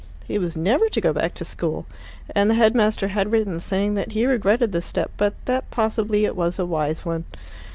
[0.27, 1.85] He was never to go back to school,
[2.33, 6.25] and the head master had written saying that he regretted the step, but that possibly
[6.25, 7.25] it was a wise one.